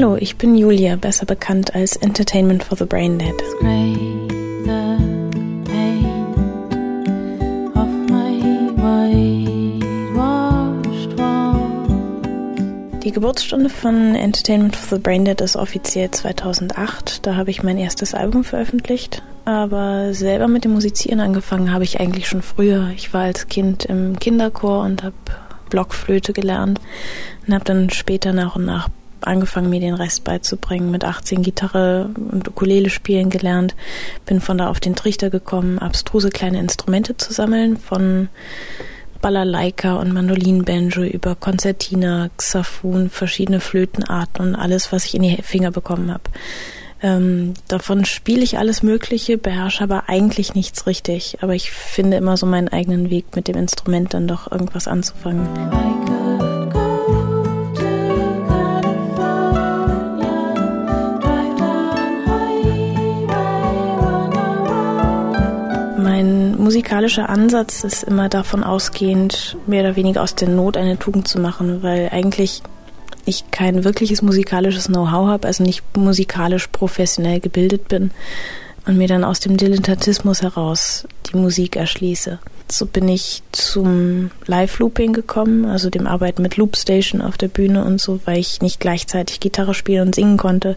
[0.00, 3.34] Hallo, ich bin Julia, besser bekannt als Entertainment for the Brain Dead.
[13.02, 17.26] Die Geburtsstunde von Entertainment for the Brain Dead ist offiziell 2008.
[17.26, 19.24] Da habe ich mein erstes Album veröffentlicht.
[19.46, 22.90] Aber selber mit dem Musizieren angefangen habe ich eigentlich schon früher.
[22.94, 25.16] Ich war als Kind im Kinderchor und habe
[25.70, 26.80] Blockflöte gelernt
[27.48, 28.88] und habe dann später nach und nach
[29.26, 30.90] angefangen, mir den Rest beizubringen.
[30.90, 33.74] Mit 18 Gitarre und Ukulele spielen gelernt.
[34.26, 38.28] Bin von da auf den Trichter gekommen, abstruse kleine Instrumente zu sammeln, von
[39.20, 45.70] Balalaika und Mandolinbanjo über Konzertina, Xafun, verschiedene Flötenarten und alles, was ich in die Finger
[45.70, 46.24] bekommen habe.
[47.00, 51.38] Ähm, davon spiele ich alles Mögliche, beherrsche aber eigentlich nichts richtig.
[51.40, 55.97] Aber ich finde immer so meinen eigenen Weg mit dem Instrument dann doch irgendwas anzufangen.
[66.68, 71.40] Musikalischer Ansatz ist immer davon ausgehend, mehr oder weniger aus der Not eine Tugend zu
[71.40, 72.60] machen, weil eigentlich
[73.24, 78.10] ich kein wirkliches musikalisches Know-how habe, also nicht musikalisch professionell gebildet bin
[78.88, 82.38] und mir dann aus dem Dilettantismus heraus die Musik erschließe.
[82.70, 88.00] So bin ich zum Live-Looping gekommen, also dem Arbeiten mit Loopstation auf der Bühne und
[88.00, 90.76] so, weil ich nicht gleichzeitig Gitarre spielen und singen konnte.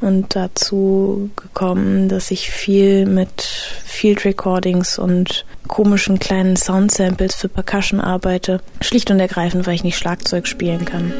[0.00, 3.42] Und dazu gekommen, dass ich viel mit
[3.84, 8.60] Field Recordings und komischen kleinen Sound-Samples für Percussion arbeite.
[8.80, 11.12] Schlicht und ergreifend, weil ich nicht Schlagzeug spielen kann.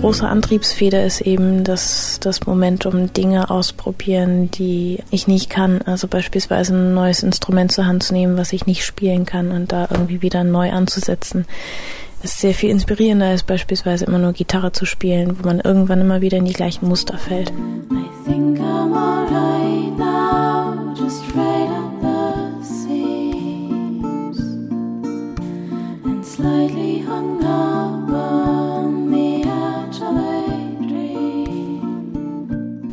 [0.00, 5.82] Große Antriebsfeder ist eben das, das Momentum, Dinge ausprobieren, die ich nicht kann.
[5.82, 9.72] Also beispielsweise ein neues Instrument zur Hand zu nehmen, was ich nicht spielen kann und
[9.72, 11.46] da irgendwie wieder neu anzusetzen.
[12.22, 16.20] ist sehr viel inspirierender als beispielsweise immer nur Gitarre zu spielen, wo man irgendwann immer
[16.20, 17.50] wieder in die gleichen Muster fällt.
[17.50, 19.67] I think I'm alright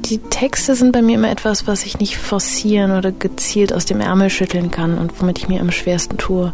[0.05, 4.01] die Texte sind bei mir immer etwas, was ich nicht forcieren oder gezielt aus dem
[4.01, 6.53] Ärmel schütteln kann und womit ich mir am schwersten tue.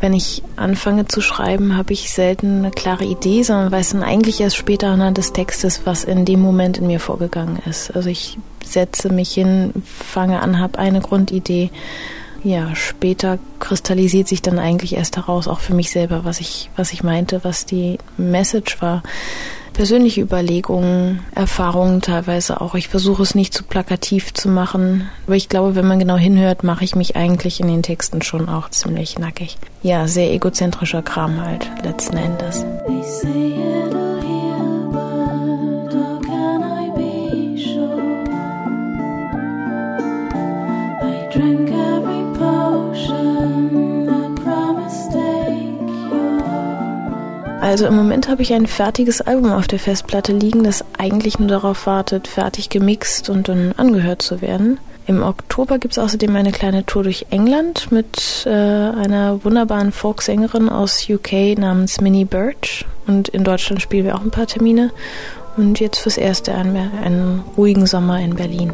[0.00, 4.40] Wenn ich anfange zu schreiben, habe ich selten eine klare Idee, sondern weiß dann eigentlich
[4.40, 7.94] erst später anhand des Textes, was in dem Moment in mir vorgegangen ist.
[7.94, 11.70] Also ich setze mich hin, fange an, habe eine Grundidee.
[12.42, 16.92] Ja, später kristallisiert sich dann eigentlich erst heraus, auch für mich selber, was ich, was
[16.92, 19.02] ich meinte, was die Message war
[19.74, 22.74] persönliche Überlegungen, Erfahrungen teilweise auch.
[22.74, 26.64] Ich versuche es nicht zu plakativ zu machen, aber ich glaube, wenn man genau hinhört,
[26.64, 29.58] mache ich mich eigentlich in den Texten schon auch ziemlich nackig.
[29.82, 32.64] Ja, sehr egozentrischer Kram halt letzten Endes.
[47.74, 51.48] Also im Moment habe ich ein fertiges Album auf der Festplatte liegen, das eigentlich nur
[51.48, 54.78] darauf wartet, fertig gemixt und dann angehört zu werden.
[55.08, 60.68] Im Oktober gibt es außerdem eine kleine Tour durch England mit äh, einer wunderbaren Folksängerin
[60.68, 62.86] aus UK namens Minnie Birch.
[63.08, 64.92] Und in Deutschland spielen wir auch ein paar Termine.
[65.56, 68.72] Und jetzt fürs erste einen, einen ruhigen Sommer in Berlin.